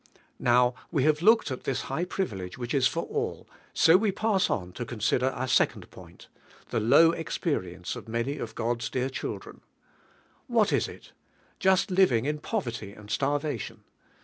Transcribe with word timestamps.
Now, 0.39 0.73
we 0.89 1.03
have 1.03 1.21
looked 1.21 1.51
at 1.51 1.63
this 1.63 1.81
high 1.81 2.05
priv 2.05 2.31
ilege 2.33 2.57
which 2.57 2.73
is 2.73 2.87
for 2.87 3.03
all, 3.03 3.47
so 3.71 3.97
we 3.97 4.11
pass 4.11 4.49
on 4.49 4.71
to 4.71 4.83
consider 4.83 5.27
our 5.29 5.47
second 5.47 5.91
point: 5.91 6.27
The 6.71 6.79
Low 6.79 7.11
Ex 7.11 7.37
perience 7.37 7.95
of 7.95 8.07
many 8.07 8.39
of 8.39 8.55
God's 8.55 8.89
dear 8.89 9.11
children. 9.11 9.61
What, 10.47 10.73
is 10.73 10.87
it? 10.87 11.11
.Inst 11.63 11.91
living 11.91 12.25
in 12.25 12.39
poverty 12.39 12.93
and 12.93 13.11
starvation. 13.11 13.83